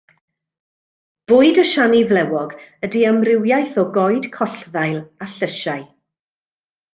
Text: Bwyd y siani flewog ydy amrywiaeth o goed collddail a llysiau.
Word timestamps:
Bwyd 1.31 1.59
y 1.63 1.65
siani 1.71 1.99
flewog 2.11 2.55
ydy 2.87 3.03
amrywiaeth 3.09 3.77
o 3.83 3.85
goed 3.99 4.29
collddail 4.39 4.99
a 5.27 5.31
llysiau. 5.35 5.87